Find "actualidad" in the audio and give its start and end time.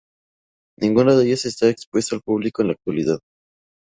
2.73-3.19